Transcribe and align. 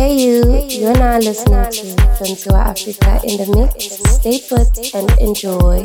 Hey 0.00 0.16
you, 0.16 0.66
you're 0.70 0.94
now 0.94 1.18
listening 1.18 1.70
to 1.72 1.84
Fentua 2.16 2.72
Africa 2.72 3.20
in 3.22 3.36
the 3.36 3.54
mix. 3.54 4.00
Stay 4.16 4.40
put 4.48 4.94
and 4.94 5.10
enjoy. 5.20 5.84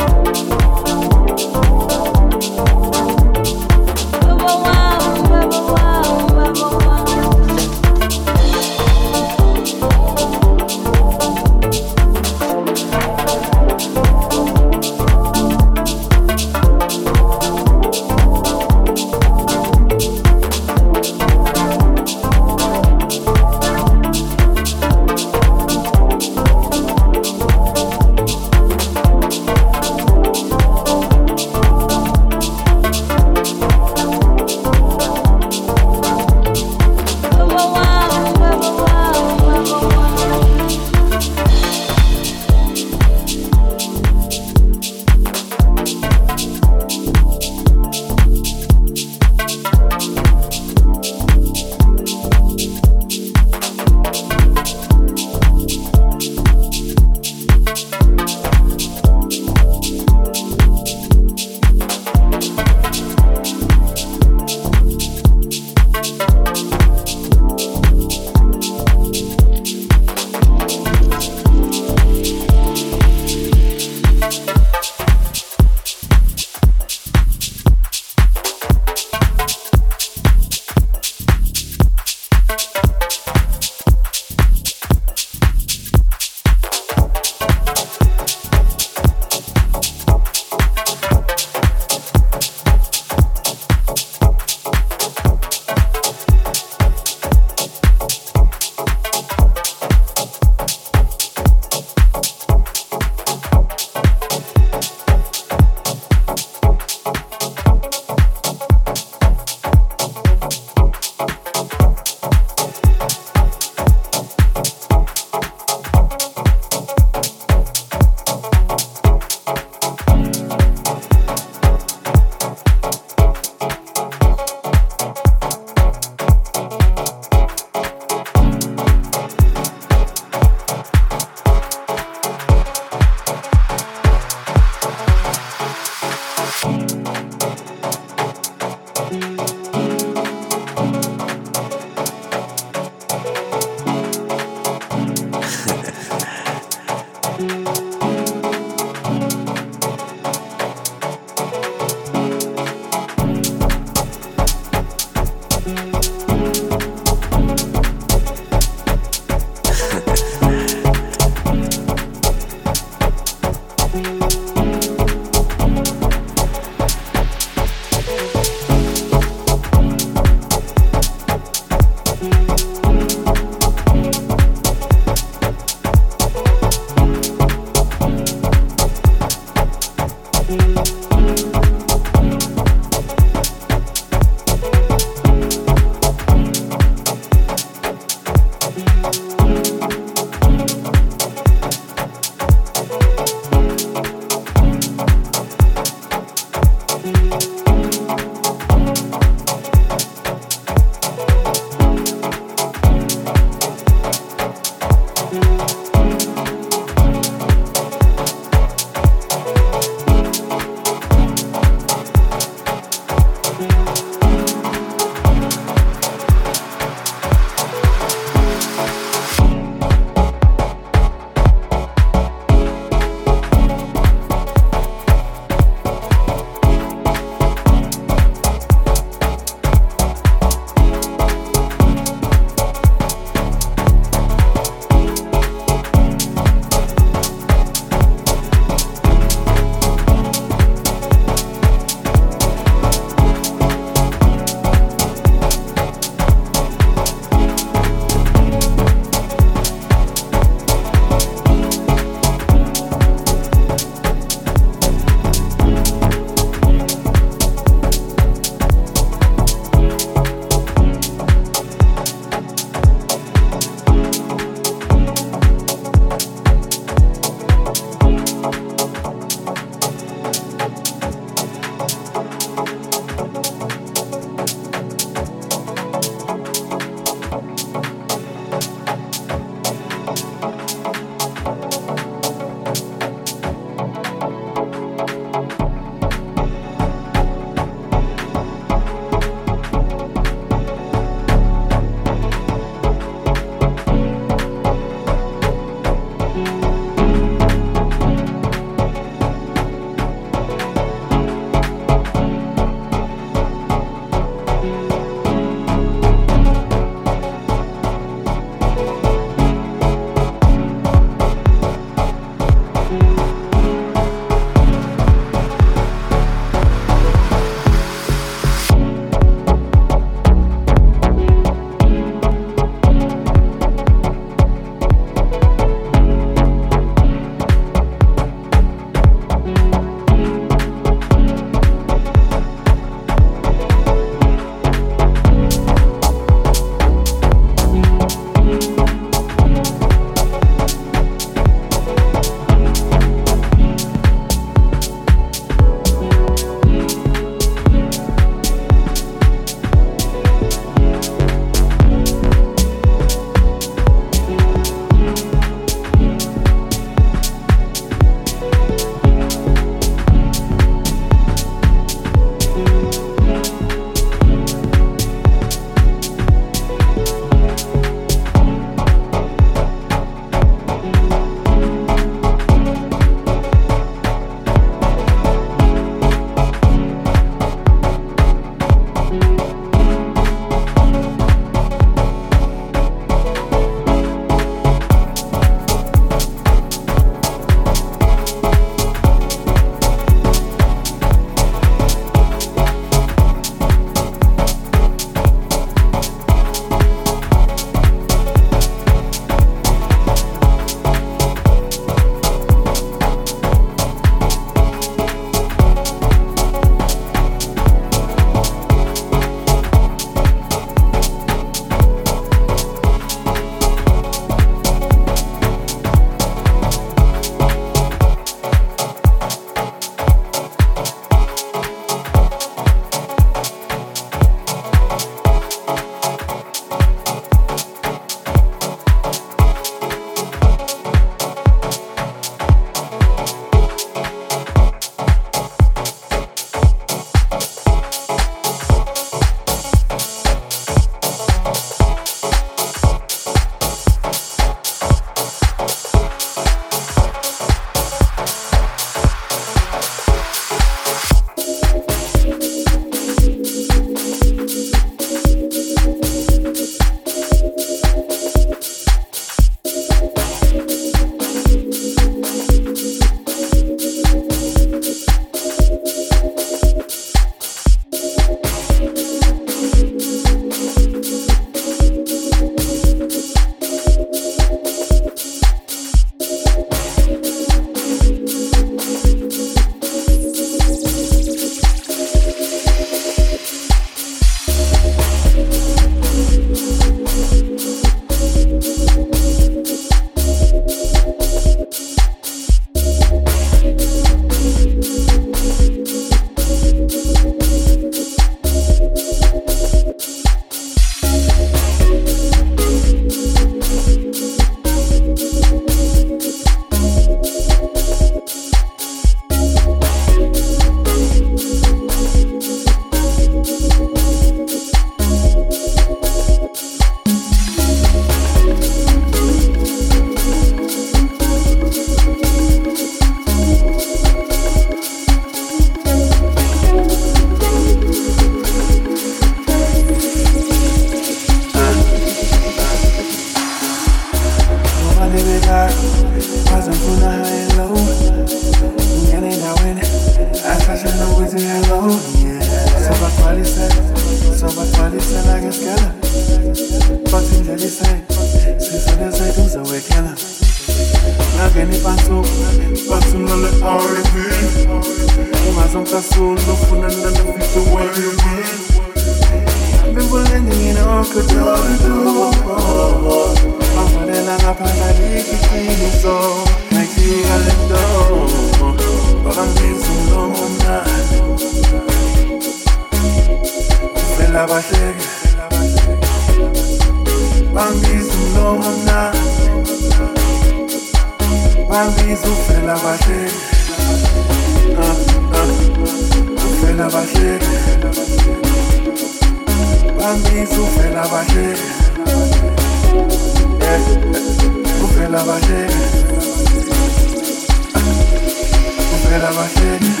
nothing 599.55 600.00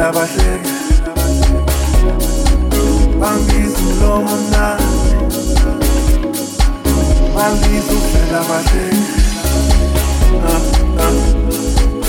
nabasheke 0.00 0.70
bangizo 3.20 3.78
umlomo 3.88 4.36
mnani 4.36 4.86
bangizo 7.34 7.94
ufela 8.00 8.40
basheke 8.48 9.02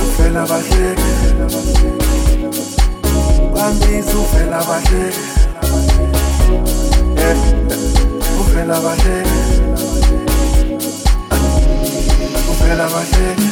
ufela 0.03 0.43
basheke 0.51 1.10
bangizo 3.55 4.21
ufela 4.21 4.60
basheke 4.69 5.24
ufela 8.41 8.77
basheke 8.86 9.38
ufela 12.51 12.86
basheke 12.93 13.50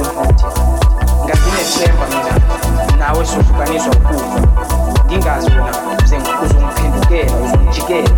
nempumputhe 0.00 0.46
nganginethemba 1.24 2.04
mina 2.10 2.34
nawe 2.98 3.26
sohlukaniswa 3.26 3.92
ukufa 3.92 4.40
ngingazi 5.06 5.50
uze- 6.04 6.18
uzongiphendukela 6.44 7.32
uzongijikela. 7.44 8.10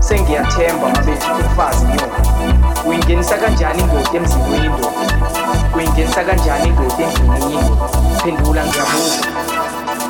Sengiyathemba 0.00 0.88
mabethi 0.88 1.26
umfazi 1.30 1.84
nyoka. 1.86 2.18
Uyingenisa 2.88 3.36
kanjani 3.38 3.82
indoda 3.82 4.10
emzimbeni 4.14 4.66
indoda 4.66 4.88
uyingenisa 5.76 6.24
kanjani 6.24 6.68
indoda 6.68 7.04
endlini 7.04 7.52
yindoda 7.54 7.88
phendula 8.22 8.62
ngiyabuza. 8.66 9.26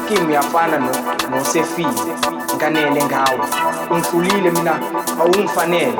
Kimi 0.08 0.26
uyafana 0.26 0.78
no- 0.78 0.90
nosefile. 1.30 1.88
Nganele 2.56 3.04
ngawe. 3.04 3.40
Ungihlulile 3.90 4.50
mina 4.50 4.74
awungifanele. 5.20 5.98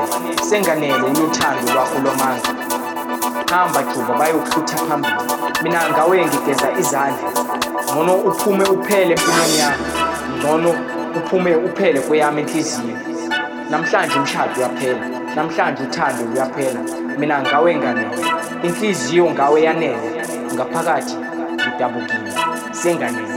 Senganele 0.49 0.93
ulothando 1.01 1.73
lwakho 1.73 1.99
lwamanga 2.03 2.49
hamba 3.53 3.83
juba 3.83 4.13
bayokuhlutha 4.19 4.77
phambili. 4.77 5.13
Mina 5.63 5.89
ngawe 5.89 6.25
ngigeza 6.25 6.71
izandla. 6.79 7.29
Ngcono 7.91 8.13
uphume 8.15 8.63
uphele 8.65 9.13
empilweni 9.13 9.57
yami 9.59 9.83
ngcono 10.37 10.69
uphume 11.17 11.55
uphele 11.55 11.99
kweyami 11.99 12.41
enhliziyo 12.41 12.97
namhlanje 13.69 14.15
umshado 14.19 14.53
uyaphela. 14.57 15.05
Namhlanje 15.35 15.83
uthando 15.83 16.23
luyaphela. 16.25 16.79
Mina 17.19 17.41
ngawe 17.41 17.75
nganele 17.75 18.25
inhliziyo 18.63 19.31
ngawe 19.31 19.61
yanele. 19.61 20.09
Ngaphakathi 20.53 21.15
ngidabukile. 21.67 22.31
Senganele 22.71 23.32